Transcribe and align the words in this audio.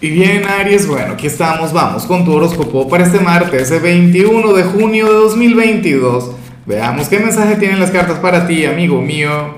Y 0.00 0.10
bien, 0.10 0.44
Aries, 0.46 0.86
bueno, 0.86 1.14
aquí 1.14 1.26
estamos, 1.26 1.72
vamos 1.72 2.06
con 2.06 2.24
tu 2.24 2.32
horóscopo 2.32 2.88
para 2.88 3.04
este 3.04 3.18
martes, 3.18 3.68
el 3.72 3.80
21 3.80 4.52
de 4.52 4.62
junio 4.62 5.06
de 5.06 5.12
2022. 5.12 6.30
Veamos 6.66 7.08
qué 7.08 7.18
mensaje 7.18 7.56
tienen 7.56 7.80
las 7.80 7.90
cartas 7.90 8.20
para 8.20 8.46
ti, 8.46 8.64
amigo 8.64 9.02
mío. 9.02 9.56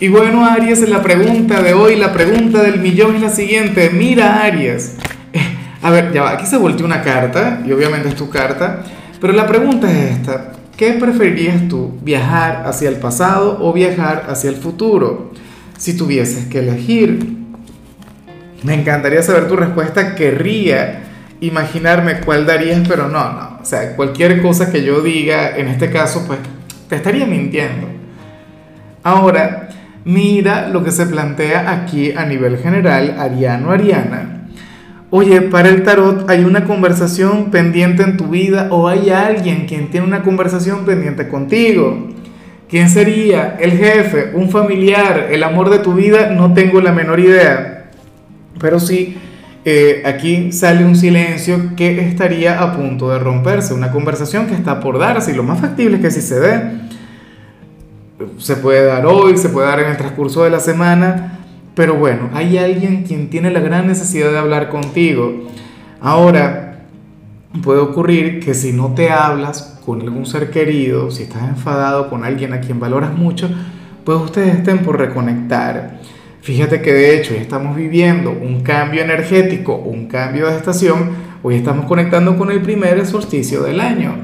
Y 0.00 0.08
bueno, 0.08 0.44
Aries, 0.44 0.80
la 0.88 1.02
pregunta 1.02 1.62
de 1.62 1.72
hoy, 1.74 1.94
la 1.94 2.12
pregunta 2.12 2.64
del 2.64 2.80
millón 2.80 3.14
es 3.14 3.22
la 3.22 3.30
siguiente. 3.30 3.90
Mira, 3.90 4.42
Aries. 4.42 4.96
A 5.82 5.90
ver, 5.90 6.12
ya 6.12 6.22
va, 6.22 6.30
aquí 6.32 6.46
se 6.46 6.56
volteó 6.56 6.84
una 6.84 7.02
carta, 7.02 7.62
y 7.64 7.70
obviamente 7.70 8.08
es 8.08 8.16
tu 8.16 8.28
carta, 8.28 8.82
pero 9.20 9.32
la 9.32 9.46
pregunta 9.46 9.88
es 9.88 10.16
esta. 10.16 10.50
¿Qué 10.76 10.94
preferirías 10.94 11.68
tú, 11.68 11.96
viajar 12.02 12.64
hacia 12.66 12.88
el 12.88 12.96
pasado 12.96 13.58
o 13.62 13.72
viajar 13.72 14.26
hacia 14.28 14.50
el 14.50 14.56
futuro? 14.56 15.30
Si 15.78 15.96
tuvieses 15.96 16.46
que 16.46 16.58
elegir, 16.58 17.39
me 18.62 18.74
encantaría 18.74 19.22
saber 19.22 19.48
tu 19.48 19.56
respuesta. 19.56 20.14
Querría 20.14 21.02
imaginarme 21.40 22.20
cuál 22.20 22.46
darías, 22.46 22.86
pero 22.86 23.08
no, 23.08 23.32
no. 23.32 23.58
O 23.60 23.64
sea, 23.64 23.96
cualquier 23.96 24.42
cosa 24.42 24.70
que 24.70 24.82
yo 24.82 25.00
diga, 25.00 25.56
en 25.56 25.68
este 25.68 25.90
caso, 25.90 26.24
pues 26.26 26.38
te 26.88 26.96
estaría 26.96 27.26
mintiendo. 27.26 27.88
Ahora, 29.02 29.70
mira 30.04 30.68
lo 30.68 30.84
que 30.84 30.90
se 30.90 31.06
plantea 31.06 31.70
aquí 31.70 32.12
a 32.12 32.26
nivel 32.26 32.58
general, 32.58 33.16
Ariano, 33.18 33.70
Ariana. 33.70 34.48
Oye, 35.12 35.40
para 35.40 35.70
el 35.70 35.82
tarot 35.82 36.30
hay 36.30 36.44
una 36.44 36.64
conversación 36.64 37.50
pendiente 37.50 38.02
en 38.02 38.16
tu 38.16 38.28
vida 38.28 38.68
o 38.70 38.86
hay 38.86 39.10
alguien 39.10 39.66
quien 39.66 39.90
tiene 39.90 40.06
una 40.06 40.22
conversación 40.22 40.84
pendiente 40.84 41.26
contigo. 41.26 42.08
¿Quién 42.68 42.88
sería? 42.88 43.56
¿El 43.58 43.72
jefe? 43.72 44.30
¿Un 44.34 44.50
familiar? 44.50 45.26
¿El 45.32 45.42
amor 45.42 45.70
de 45.70 45.80
tu 45.80 45.94
vida? 45.94 46.30
No 46.30 46.54
tengo 46.54 46.80
la 46.80 46.92
menor 46.92 47.18
idea 47.18 47.79
pero 48.60 48.78
sí, 48.78 49.16
eh, 49.64 50.02
aquí 50.06 50.52
sale 50.52 50.84
un 50.84 50.96
silencio 50.96 51.74
que 51.76 52.00
estaría 52.08 52.62
a 52.62 52.76
punto 52.76 53.10
de 53.10 53.18
romperse, 53.18 53.74
una 53.74 53.90
conversación 53.90 54.46
que 54.46 54.54
está 54.54 54.80
por 54.80 54.98
darse 54.98 55.32
y 55.32 55.34
lo 55.34 55.42
más 55.42 55.60
factible 55.60 55.96
es 55.96 56.02
que 56.02 56.10
si 56.10 56.20
se 56.22 56.40
dé. 56.40 56.80
Se 58.38 58.56
puede 58.56 58.84
dar 58.84 59.06
hoy, 59.06 59.36
se 59.36 59.48
puede 59.48 59.66
dar 59.66 59.80
en 59.80 59.90
el 59.90 59.96
transcurso 59.96 60.44
de 60.44 60.50
la 60.50 60.60
semana, 60.60 61.40
pero 61.74 61.94
bueno, 61.94 62.30
hay 62.34 62.58
alguien 62.58 63.02
quien 63.02 63.30
tiene 63.30 63.50
la 63.50 63.60
gran 63.60 63.86
necesidad 63.86 64.30
de 64.30 64.38
hablar 64.38 64.68
contigo. 64.68 65.48
Ahora, 66.00 66.84
puede 67.62 67.80
ocurrir 67.80 68.40
que 68.40 68.54
si 68.54 68.72
no 68.72 68.94
te 68.94 69.10
hablas 69.10 69.78
con 69.84 70.00
algún 70.00 70.26
ser 70.26 70.50
querido, 70.50 71.10
si 71.10 71.24
estás 71.24 71.48
enfadado 71.48 72.08
con 72.08 72.24
alguien 72.24 72.52
a 72.52 72.60
quien 72.60 72.80
valoras 72.80 73.12
mucho, 73.12 73.50
pues 74.04 74.18
ustedes 74.18 74.56
estén 74.56 74.78
por 74.80 74.98
reconectar. 74.98 76.00
Fíjate 76.42 76.80
que 76.80 76.94
de 76.94 77.18
hecho 77.18 77.34
estamos 77.34 77.76
viviendo 77.76 78.30
un 78.30 78.62
cambio 78.62 79.02
energético, 79.02 79.76
un 79.76 80.06
cambio 80.06 80.48
de 80.48 80.56
estación. 80.56 81.10
Hoy 81.42 81.56
estamos 81.56 81.84
conectando 81.84 82.38
con 82.38 82.50
el 82.50 82.62
primer 82.62 83.04
solsticio 83.06 83.62
del 83.62 83.78
año. 83.78 84.14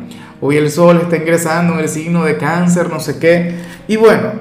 Hoy 0.40 0.56
el 0.56 0.70
sol 0.70 0.98
está 1.02 1.16
ingresando 1.16 1.74
en 1.74 1.80
el 1.80 1.88
signo 1.90 2.24
de 2.24 2.38
cáncer, 2.38 2.88
no 2.88 3.00
sé 3.00 3.18
qué. 3.18 3.56
Y 3.86 3.96
bueno, 3.96 4.32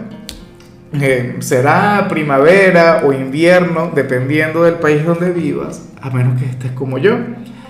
eh, 1.02 1.36
será 1.40 2.08
primavera 2.08 3.02
o 3.06 3.12
invierno, 3.12 3.92
dependiendo 3.94 4.64
del 4.64 4.76
país 4.76 5.04
donde 5.06 5.32
vivas, 5.32 5.90
a 6.02 6.10
menos 6.12 6.40
que 6.40 6.46
estés 6.46 6.72
como 6.72 6.98
yo, 6.98 7.18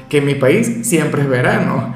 que 0.07 0.19
en 0.19 0.25
mi 0.25 0.35
país 0.35 0.87
siempre 0.87 1.23
es 1.23 1.27
verano. 1.27 1.95